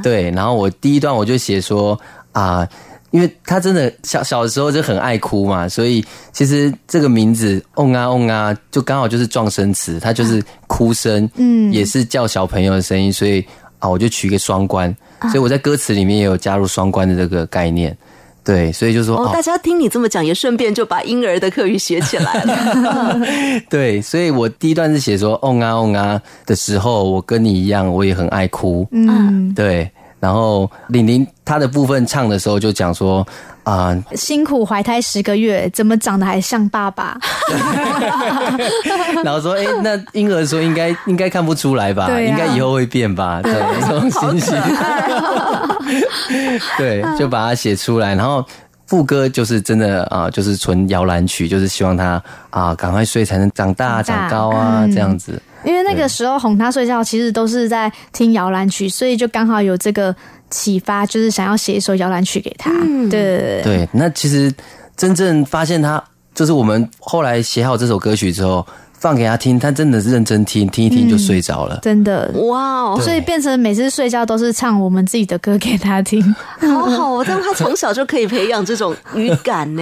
[0.03, 1.99] 对，然后我第一段我就写说
[2.33, 2.67] 啊。
[3.11, 13.43] 因为他真的小小时候就很爱哭嘛，所以其实这个名字嗡啊嗡啊就刚好就是撞生词，它就是哭声，嗯，也是叫小朋友的声音，所以
[13.79, 14.93] 啊我就取一个双关，
[15.23, 17.97] 所以我在歌词里面也有加入双关的这个概念，
[18.43, 23.17] 对，所以就说哦，大家听你这么讲，也顺便就把婴儿的课语写起来了，
[23.69, 29.89] 对，所以我第一段是写说嗡啊嗡啊的时候，我跟你一样，我也很爱哭，嗯，对。
[30.19, 33.25] 然后李宁他的部分唱的时候就讲说
[33.63, 37.19] 啊，辛苦怀胎十个月，怎么长得还像爸爸？
[39.25, 42.07] 然后说哎，那婴儿说应该应该看不出来吧？
[42.07, 43.41] 对，应该以后会变吧？
[43.43, 43.53] 这
[43.89, 44.57] 种心情，
[46.79, 48.15] 对，就把它写出来。
[48.15, 48.43] 然后
[48.85, 55.41] 副歌就是真的啊，就是纯摇篮曲，就是希望他啊赶快睡才能长大长高啊这样子。
[55.67, 60.15] 因为那个时候哄他睡觉，其实都是在听摇篮曲，所以就刚好有这个
[60.49, 62.71] 启发，就是想要写一首摇篮曲给他。
[63.11, 64.51] 对对，那其实
[64.95, 66.01] 真正发现他，
[66.33, 68.65] 就是我们后来写好这首歌曲之后
[68.97, 71.77] 放给他听，他真的是认真听，听一听就睡着了。
[71.81, 76.23] 真的哇，所以变成每次睡觉都是唱我们自己的歌给他听，
[76.59, 79.81] 好好，让他从小就可以培养这种语感呢，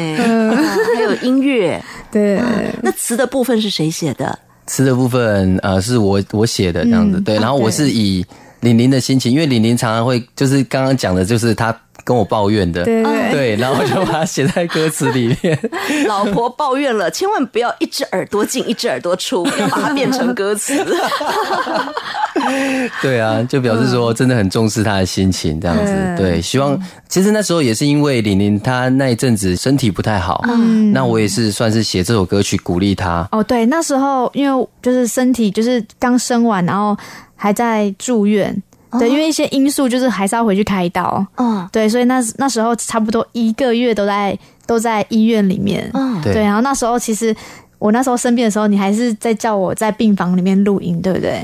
[0.95, 1.79] 还有音乐。
[2.11, 2.41] 对，
[2.81, 4.39] 那词的部分是谁写的？
[4.67, 8.25] 吃的部分，呃，是我我写的这样子，对，然后我是以
[8.61, 11.79] 玲玲的心情，因为玲玲常常会就是刚刚讲的，就是她。
[12.05, 15.59] 跟我抱怨的，对，然后我就把它写在歌词里面。
[16.07, 20.75] 老婆抱怨了，千万不要一只耳朵进一只耳朵出，要把它变成歌词。
[23.01, 25.93] 对啊，就表示说真的很重视他的心情，这样子。
[26.15, 26.79] 对，希望
[27.09, 33.27] 其实那时候也是因为玲玲她那一阵子身体不太好，嗯，那我也是算是写这首歌曲鼓励她。
[33.31, 36.95] 哦，对，那时候因为就是身体就是刚生完，然后
[37.35, 38.61] 还在住院。
[38.99, 41.25] 对，因为一些因素，就是还是要回去开刀。
[41.37, 45.89] 嗯，对，所以那那时候差不多一个月都在都在医院里面。
[45.93, 46.41] 嗯，对。
[46.41, 47.35] 然后那时候其实
[47.79, 51.41] 我那时候生病的时候，你还是在叫我在病房里面录音，对不对？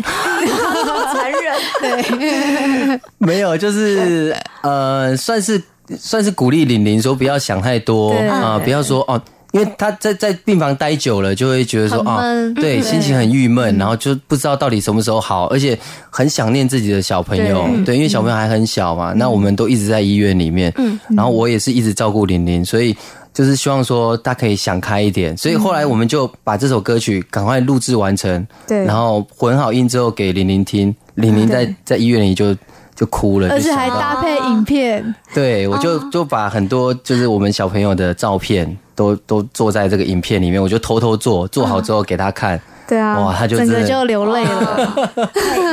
[1.13, 1.55] 残忍。
[1.81, 2.99] 对。
[3.17, 5.61] 没有，就是呃，算是
[5.97, 9.21] 算是鼓励玲玲说不要想太多啊，不要说哦。
[9.51, 12.21] 因为他在在病房待久了，就会觉得说啊，
[12.55, 15.77] 对，心情很郁闷，然后就不知道到底什么时候好，而且
[16.09, 22.95] 很想念自己的小朋友，对，因为小朋友还很小嘛，那我们都一直在医院里面，嗯，然后我也是一直照顾玲玲，所以
[23.33, 32.55] 就是希望说他可以想开一点，所以后来我们就把这首歌曲赶快录制完成，对，然后混好音之后给玲玲听，玲玲在在医院里就。
[33.01, 35.03] 就哭了，而且还搭配影片。
[35.33, 42.61] 对，我就就把很多就是我们小朋友的照片都都做在这个影片里面，我就偷偷做，做好之后给他看。
[42.87, 45.11] 对啊，哇，他就整个就流泪了。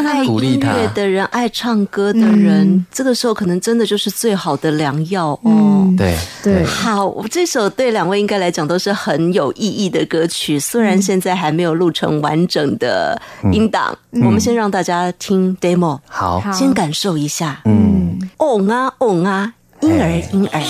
[0.07, 5.93] 爱音乐的人，爱唱歌的人，这个时候可能真的就是最好的良药哦。
[5.97, 13.21] 对对，好，这首对两位应该来讲都是很有意义的歌曲，虽然现在还没有录成完整的
[13.53, 17.61] 音档，我们先让大家听 demo，好，先感受一下。
[17.65, 20.61] 嗯，哦啊哦啊，婴儿婴儿，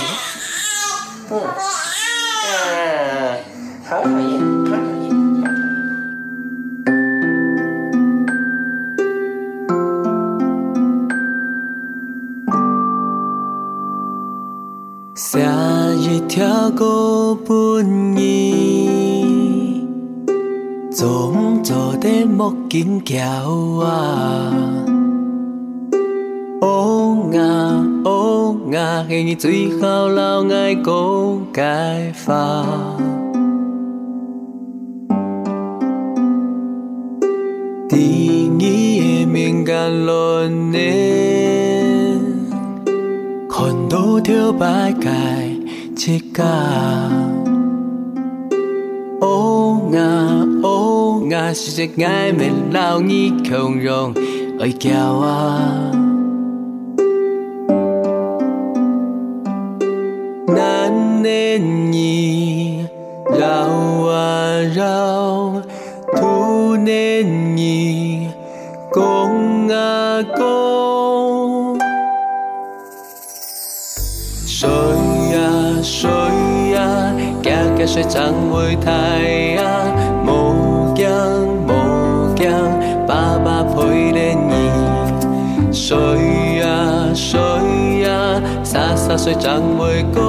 [15.18, 15.40] 写
[15.96, 19.84] 一条高本意，
[20.92, 23.18] 做唔做的莫紧叫
[23.82, 24.86] 啊！
[26.60, 31.64] 哦啊哦啊，给你最好老爱顾家
[32.14, 32.64] 发。
[37.88, 41.97] 第二日敏感落日。
[43.70, 45.10] 全都丢白改
[45.94, 47.10] 一家，
[49.20, 54.14] 乌鸦乌鸦，世间爱没老尼宽容，
[54.58, 55.92] 哎叫啊！
[60.46, 61.60] 难念
[61.92, 62.86] 易
[63.38, 63.46] 绕
[64.08, 65.60] 啊绕，
[66.16, 67.22] 徒念
[67.58, 68.30] 易
[68.90, 70.07] 共啊。
[77.88, 79.64] 细长大，太阳
[80.26, 81.08] 无惊
[81.66, 82.52] 无惊，
[83.06, 84.68] 爸爸陪着你。
[85.72, 85.96] 水
[86.60, 87.40] 呀水
[88.02, 89.58] 呀，洒洒水长
[90.14, 90.27] 大。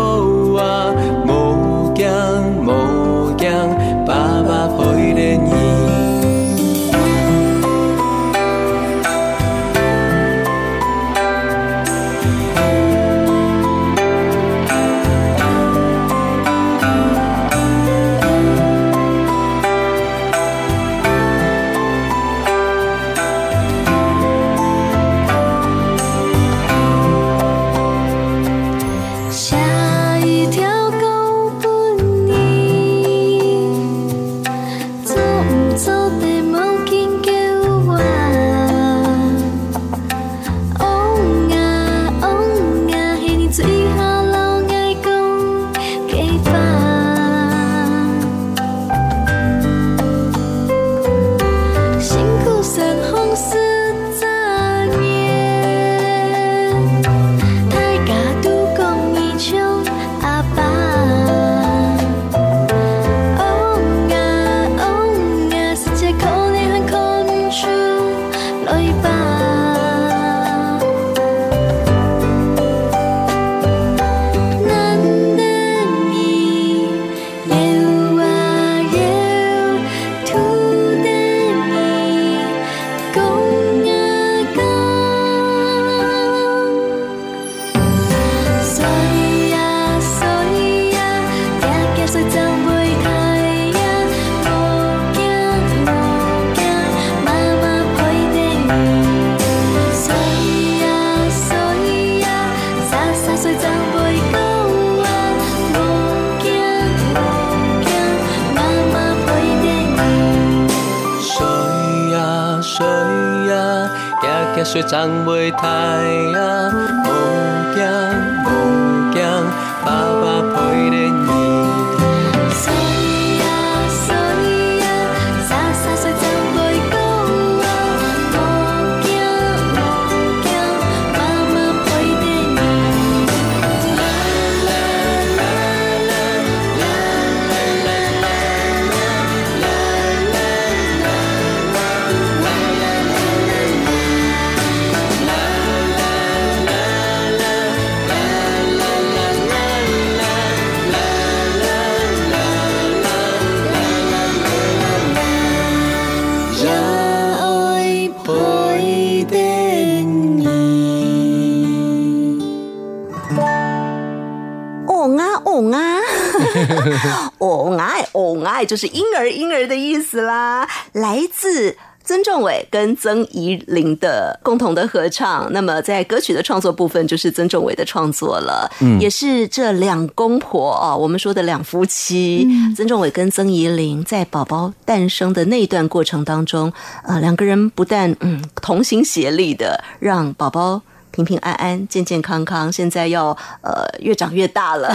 [168.69, 175.49] 就是婴儿婴儿的意思啦，来自曾仲伟跟曾怡玲的共同的合唱。
[175.51, 182.47] 那么在歌曲的创作部分，就是曾仲伟的创作了，嗯，也是这两公婆啊，我们说的两夫妻，
[182.77, 186.71] 曾仲伟跟曾怡玲，在宝宝诞生的那段过程当中，
[187.03, 190.79] 呃，两个人不但嗯同心协力的让宝宝。
[191.11, 193.29] 平平安安、健健康康，现在要
[193.61, 194.89] 呃越长越大了。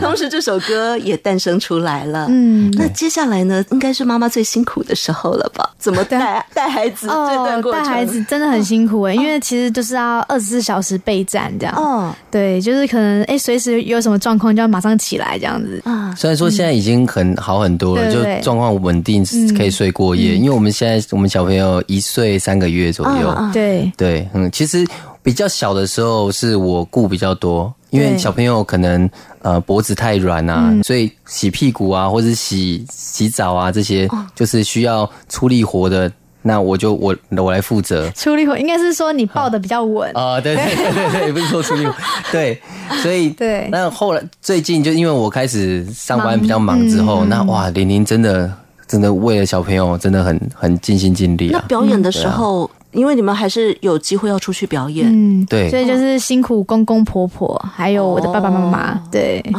[0.00, 2.26] 同 时，这首歌也诞生出来了。
[2.28, 5.68] 嗯，那接下来呢，应该是妈妈最辛苦的时候了吧？
[5.78, 7.08] 怎么带带孩子？
[7.08, 11.74] 哦，带孩子真的很辛苦哎，因为其实就是要二十四小时备战这样。
[11.76, 15.80] 哦，对，就是可能哎，随时有什么状况就要马上起来这样子。
[15.84, 19.24] 啊，虽然说现在已经很好很多了，就状况稳定，
[19.56, 20.36] 可以睡过夜。
[20.36, 23.50] 因为我们现在我们小朋友一岁三个月左右。
[23.52, 24.86] 对对，嗯，其实。
[25.22, 29.08] 比较小的时候是我顾比较多，因为小朋友可能
[29.42, 36.10] 呃脖子太软啊，所以洗屁股啊或者洗洗澡啊这些就是需要出力活的，
[36.40, 38.08] 那我就我我来负责。
[38.12, 41.86] 出力活应该是说你抱的比较稳啊，对对对对，不是说出力，
[42.32, 42.58] 对，
[43.02, 43.68] 所以对。
[43.70, 48.50] 那后来最近就因为我开始上班比较忙之后，那哇玲玲真的
[48.86, 52.68] 真的为了小朋友真的很很尽心尽力啊，表演的时候。
[52.92, 59.52] 因为你们还是有机会要出去表演，嗯，对，所以就是辛苦公公婆婆，还有我的爸爸妈妈，对，对，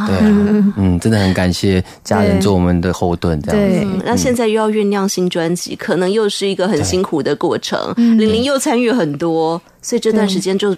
[0.76, 3.60] 嗯，真的很感谢家人做我们的后盾，这样。
[3.62, 7.80] 对，那现在又要酝酿新专辑，可能又是一个很辛苦的过程。
[7.96, 10.76] 玲玲又参与很多，所以这段时间就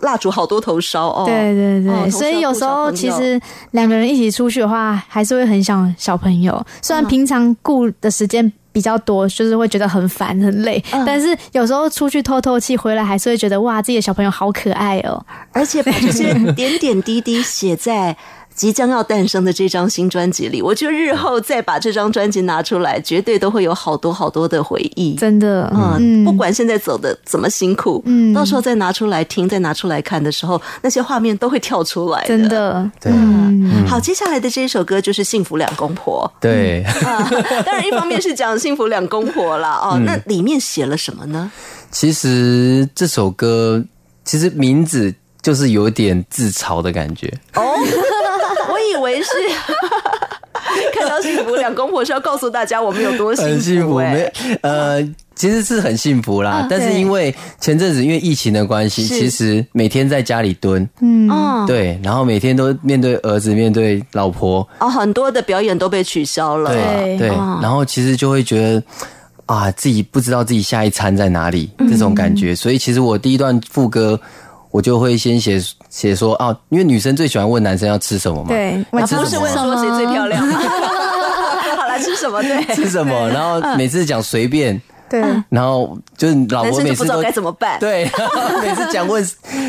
[0.00, 1.22] 蜡烛好多头烧哦。
[1.26, 3.40] 对对对，所以有时候其实
[3.70, 6.64] 两个人一起出去的话，还是会很想小朋友。
[6.82, 8.52] 虽然平常顾的时间。
[8.74, 18.14] 比较多，就是会觉得很烦很累，但是有时候出去透透气，回来还是会觉得哇，自己的小朋友好可爱哦，而且把这些点点滴滴写在。
[18.54, 32.88] 即将要诞生的这张新专辑里，我觉得日后再把这张专辑拿出来，绝对都会有好多好多的回忆，真的嗯不管现在走的怎么辛苦，嗯，到时候再拿出来听，再拿出来看的时候，那些画面都会跳出来，真的。
[33.06, 36.84] 嗯，好，接下来的这一首歌就是《幸福两公婆》，对，
[37.66, 39.98] 当然一方面是讲幸福两公婆了哦。
[40.04, 41.50] 那里面写了什么呢？
[41.90, 43.84] 其实这首歌
[44.24, 47.74] 其实名字就是有点自嘲的感觉哦。
[49.24, 53.88] 是， 看到幸福，两公婆是要告诉大家我们有多幸福。
[53.88, 55.02] 福，没呃，
[55.34, 61.28] 其实是很幸福啦，但是因为前阵子因为疫情的关系，其实每天在家里蹲，嗯，
[61.66, 68.82] 对，然后每天都面对儿子，面对老婆，哦，很多的表演都被取消了，对对，然后其实就会觉得
[69.46, 74.18] 啊，自己不知道自己下一餐在哪里这种感觉，所以其实我第一段副歌
[74.70, 75.60] 我就会先写。
[75.94, 78.48] 写说啊，因为女生最喜欢问男生要吃什么嘛？
[78.48, 80.42] 对，都是问说谁最漂亮？
[80.44, 82.42] 好了，吃什么？
[82.42, 83.28] 对，吃什么？
[83.30, 88.06] 然后每次讲随便，对，然后就是老婆每次都该怎么办，对，
[88.60, 89.24] 每次讲问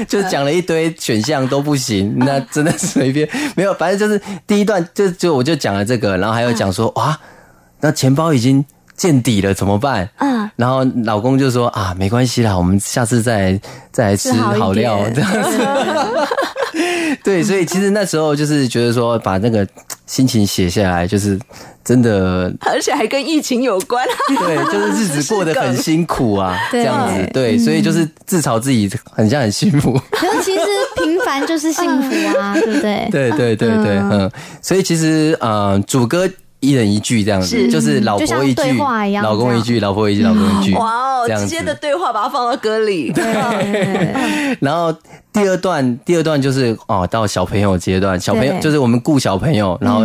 [0.10, 7.16] 就讲了一堆选项都不行，那的是随便，没有，反正就是第一段就就我就讲了这个，然后还有讲说哇，
[7.82, 8.66] 那钱包已经。
[8.96, 10.10] 见底了怎么办？
[10.18, 13.60] 嗯，然后老公就说啊，没关系啦，我们下次再
[13.92, 15.60] 再来吃好料这样子。
[17.24, 19.68] 对，所以其实那时候就是觉得说，把那个
[20.06, 21.40] 心情写下来，就是
[21.84, 24.06] 真的， 而且还跟疫情有关。
[24.40, 27.30] 对，就是日子过得很辛苦啊， 这样子。
[27.34, 29.98] 对，所以就是自嘲自己很像很幸福。
[30.44, 30.62] 其实
[30.98, 33.08] 平凡就是幸福啊，对不对？
[33.12, 34.30] 对对对对，嗯。
[34.62, 36.30] 所以其实嗯，主歌。
[36.66, 38.64] 一人一句这样子，就是老婆一句，
[39.22, 43.12] 老公一句，老婆一句，老公一句，哇哦，直接的对话把它放到歌里。
[43.12, 43.24] 对，
[44.60, 44.92] 然后
[45.32, 50.02] 第二段，第二段就是哦，到小朋友阶段，小朋友就是我们顾小朋友，然后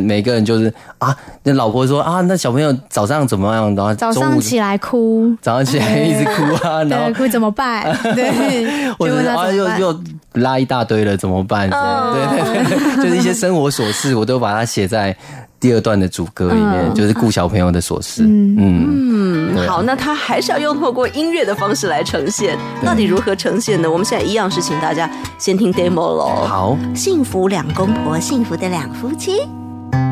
[0.00, 3.74] 每个人就是啊，那老婆说啊，那小朋友早上怎么样？
[3.74, 7.82] 然后早上起来哭，早上起来一直哭啊， 然后哭怎么办？
[8.14, 8.84] 对，
[9.30, 10.02] 啊又又
[10.34, 11.70] 拉一大堆了，怎么办？
[11.70, 15.16] 对，就是一些生活琐事，我都把它写在。
[15.64, 23.90] 第二段的主歌里面就是顾小朋友的琐事，嗯，嗯，好，那他还是要用透过音乐的方式来呈现，到底如何呈现呢？
[23.90, 26.44] 我们现在一样是请大家先听 demo 喽。
[26.46, 29.38] 好，幸福两公婆，幸福的两夫妻，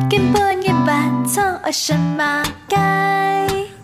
[0.09, 2.75] 根本一般走二什么街，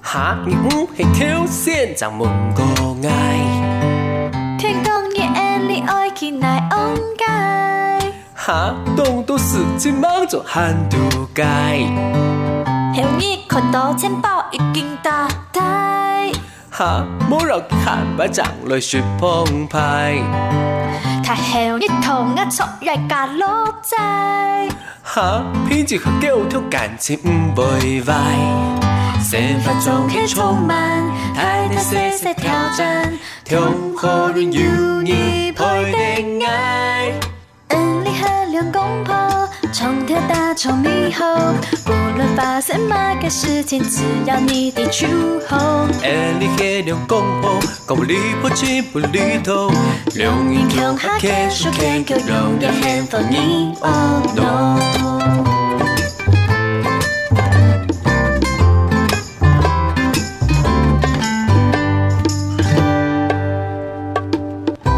[0.01, 2.23] 哈，你屋嘿跳线长木
[2.57, 4.73] 高矮，天
[5.13, 7.88] 你爱你爱起乃红街。
[8.51, 10.97] 哈，东东事情忙着喊都
[11.35, 11.43] 街。
[11.43, 16.31] 还你看到钱包已经打台。
[16.71, 20.15] 哈，没落钱巴掌来雪澎湃。
[21.53, 22.67] 还有你同我吵
[23.07, 24.67] 架老在。
[25.03, 27.19] 哈，脾气和沟通感情
[27.53, 28.13] 不会坏。
[29.21, 31.03] 生活总很充满，
[31.35, 33.61] 还得时时挑战，挑
[33.95, 37.13] 好人有你陪定爱。
[38.59, 39.13] 两公婆
[39.71, 41.23] 常天大吵你吼，
[41.85, 45.07] 不论发生哪个事情，只要你的出
[45.47, 45.87] 吼。
[46.03, 47.51] 哎，你黑两公婆，
[47.87, 48.17] 管我不离
[48.91, 49.71] 不离头，
[50.15, 54.77] 两眼空还看手看脚，两眼还风你哦。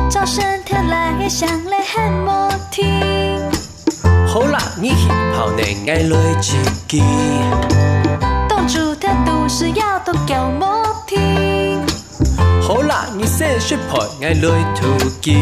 [0.10, 3.21] 早上天来想来很莫听。
[4.34, 6.54] 好啦，以前泡你眼泪自
[6.88, 7.04] 己。
[8.48, 11.82] 当初态度是要多叫莫听。
[12.62, 15.34] 好啦，你先说泡眼泪吐气。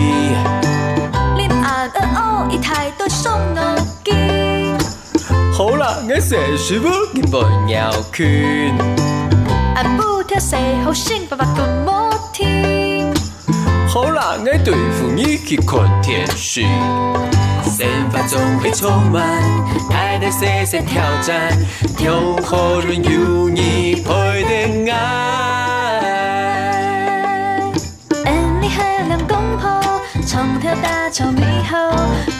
[1.37, 4.73] 你眼呃哦，一太多送我机。
[5.55, 7.37] 好啦，我先说不，你不
[7.71, 8.73] 要劝。
[9.75, 13.13] 俺不听谁好心，爸爸多莫听。
[13.87, 16.63] 好啦，我对付你去看电视。
[17.79, 19.23] 生活总会充满
[19.89, 21.57] 爱的些些挑战，
[22.03, 24.03] 有好人有你陪
[24.83, 27.69] 的爱。
[28.59, 29.79] 你和两公婆，
[30.27, 31.77] 常条大吵没好，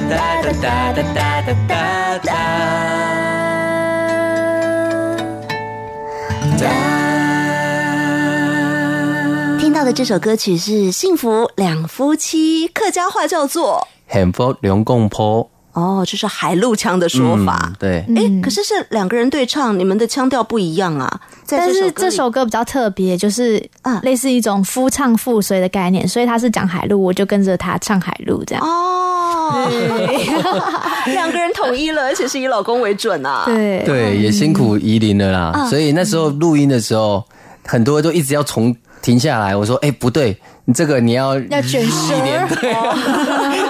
[0.96, 2.18] 哒哒哒
[6.58, 6.70] 哒
[9.60, 15.44] 听到的这首歌曲是《幸福两夫妻》，客家话叫做《幸福两公婆》。
[15.72, 17.72] 哦，这是海陆腔的说法。
[17.78, 21.20] 对，哎，可是是两个人对唱，你们的腔调不一样啊。
[21.46, 28.64] 但是这首歌比较特别，就是啊，类似一种夫唱妇随的概念，所以他是讲海陆，我就跟着他唱海陆这样。
[28.66, 28.99] 哦。
[31.06, 33.42] 两个人统一了，而且是以老公为准啊！
[33.46, 35.66] 对对，也辛苦怡林了啦。
[35.68, 37.22] 所以那时候录音的时候，
[37.66, 39.54] 很多都一直要从停下来。
[39.54, 40.36] 我说：“哎，不对，
[40.66, 42.46] 你这个你要要卷一点，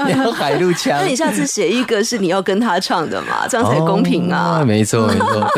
[0.23, 0.99] 要海陆腔。
[1.01, 3.47] 那你下次写一个，是你要跟他唱的嘛？
[3.49, 4.63] 这样才公平啊！
[4.67, 5.51] 没错，没错。”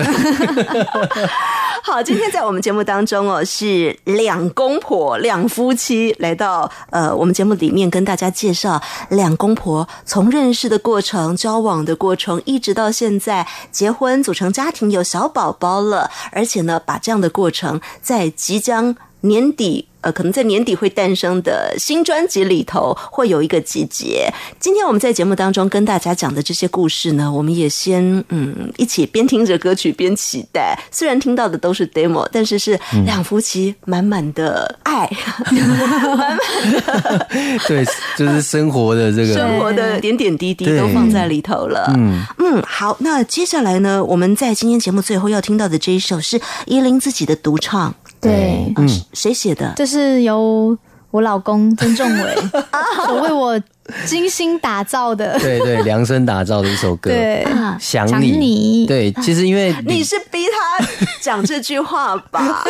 [1.83, 19.89] 好，今天在我们节目当中哦，是两公婆、两夫妻来到呃，我们节目里面跟大家介绍两公婆从认识的过程、交往的过程，一直到现在结婚组成家庭、有小宝宝了，而且呢，把这样的过程在即将年底。
[20.03, 24.29] 呃，可能在年底会诞生的新专辑里头会有一个集结。
[24.61, 30.79] 今天我们在节目当中跟大家讲的这些故事呢，我们也先嗯一起边听着歌曲边期待。
[30.91, 35.09] 虽然听到的都是 demo，但是是两夫妻满满的爱，
[35.51, 36.37] 满满
[36.85, 37.27] 的。
[37.69, 37.85] 对，
[38.17, 41.93] 就是生活的这个生活的点点滴滴都放在里头了。
[41.97, 47.95] 嗯嗯，好，那接下来呢，我们在今天节目最后要听到的这一首是依林自己的独唱。
[48.23, 49.73] 对，嗯，谁写的？
[49.77, 50.79] 这是由
[51.11, 52.37] 我老公曾仲伟
[53.09, 53.61] 所 为我。
[54.07, 57.11] 精心打造的，对对，量身打造的一首歌。
[57.11, 57.47] 对，
[57.79, 58.87] 想你。
[58.87, 60.87] 对，其实因为你是逼他
[61.21, 62.65] 讲这句话吧？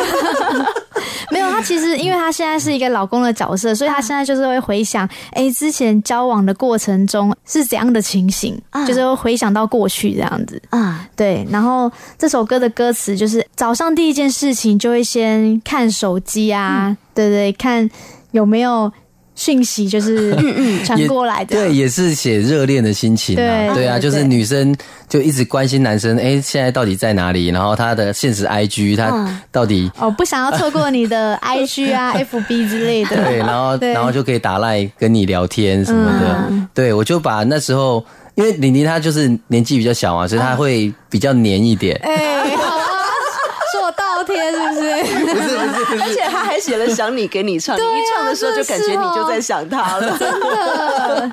[1.30, 11.06] 没有，他其实因为他现在是一个老公的角色，所以他现在就是会回想，哎，之前交往的过程中是怎样的情形，就是会回想到过去这样子啊。
[11.16, 17.88] 对，然后这首歌的歌词就是早上第一件事情就会先看手机啊，对对，看
[18.32, 18.92] 有没有。
[19.34, 20.36] 讯息就是
[20.84, 24.74] 传过来的，对，也是写热恋的心情，对对啊，就是女生
[25.08, 27.48] 就一直关心男生，哎，现在到底在哪里？
[27.48, 38.04] 然后他的现实 I G，他到底哦，不想要错过你的 I G 啊，F B 之类的，对，然后然后就可以打赖跟你聊天什么的，对，我就把那时候，
[38.34, 45.51] 因为李宁她就是年纪比较小嘛，所以她会比较黏一点，哎，说我倒贴是不是？
[46.00, 47.76] 而且他还写了“想你”，给你唱。
[47.76, 51.32] 你一唱的时候，就感觉你就在想他了，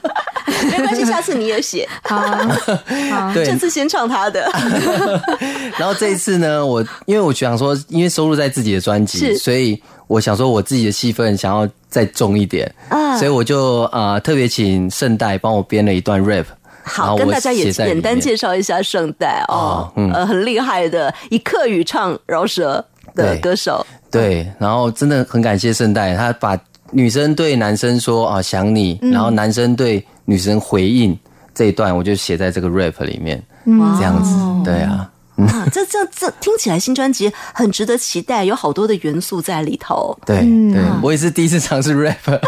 [0.69, 1.87] 没关系，下次你也写。
[2.03, 2.19] 好，
[3.11, 4.49] 好，这次先唱他的。
[5.77, 16.45] 然后这一次呢，我因为我想说，因为收录在自己的专辑，所以我想说我自己的戏份想要再重一点啊，所以我就呃特别请盛代帮我编了一段 rap。
[16.83, 22.83] 好，跟大家也简单介绍一下盛代哦，呃，很厉害的，以客语唱饶舌。
[23.21, 26.57] 对歌手，对，然后真的很感谢圣诞，他把
[26.91, 31.17] 女生对男生说啊想你，然后男生对女生回应
[31.53, 33.41] 这一段，我就写在这个 rap 里面，
[33.95, 40.45] 这样子，对啊，啊，这这这听起来新专辑很值得期待，有好多的元素在里头，对，
[41.01, 42.17] 我也是第一次尝试 rap。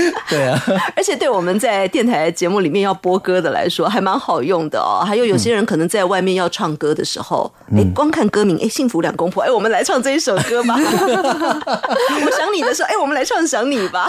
[0.28, 0.60] 对啊，
[0.94, 5.02] 而且对我们在电台节目里面要播歌的来说，还蛮好用的哦。
[5.06, 10.74] 还有有些人可能在外面要唱歌的时候，哎，光看歌名，哎，幸福两公婆，哎，我们来唱这一首歌吧。
[10.78, 14.08] 我想你的时候，哎，我们来唱想你吧。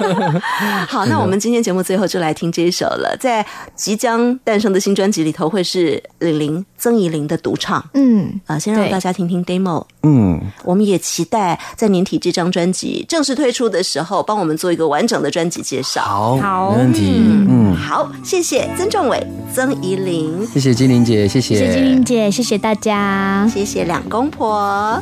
[0.88, 3.44] 好，那我们今天节目最后就来听这一首了，在
[3.74, 6.64] 即将诞生的新专辑里头会是玲玲。
[6.82, 16.36] 曾怡玲的独唱，嗯，啊，先让大家听听 demo，嗯，我们也期待在年底这张专辑正式推出的时候，帮我们做一个完整的专辑介绍。
[16.42, 19.24] 好，没问题，嗯，好，谢谢曾仲伟，
[19.54, 25.00] 曾怡玲，谢谢金玲姐，谢谢，谢谢金玲姐，谢谢大家，谢谢两公婆。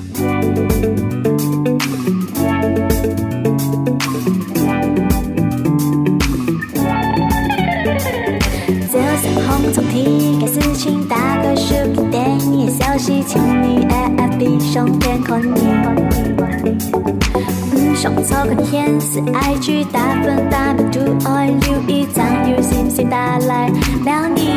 [18.30, 24.48] 错过天时，爱追大风大浪，独爱留一张有星星打来的你。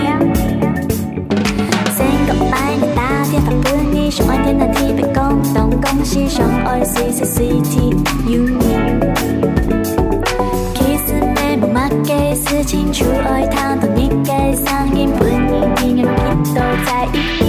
[1.89, 7.89] 三个百年大天法不逆，双耳天大地北共同共西双耳四四四体
[8.27, 8.63] 有你。
[10.75, 16.53] kiss 美目马给是清初爱汤头你给嗓音不逆听人耳都
[16.85, 17.42] 在意。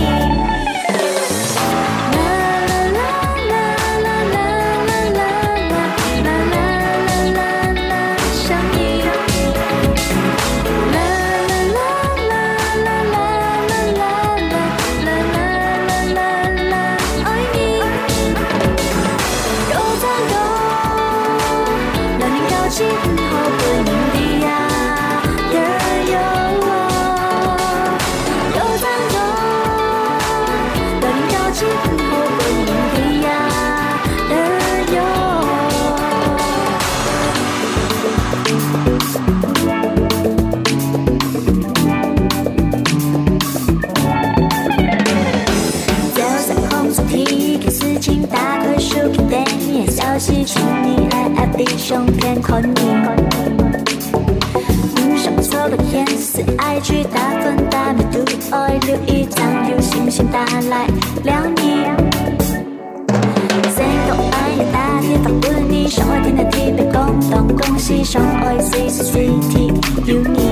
[51.87, 52.74] 像片云，
[54.97, 60.87] 你想做个天使，爱追大风大浪，独爱留一张，有心心打来
[61.24, 61.85] 了你。
[63.76, 69.66] 再多爱也打铁不补，你相爱天大地，被攻断攻西，相爱西 C 铁
[70.07, 70.43] 有你。